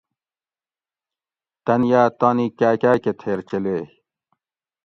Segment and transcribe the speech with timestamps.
[1.65, 3.83] تن یاۤ تانی کاۤکاۤ کہ تھیر چلیئ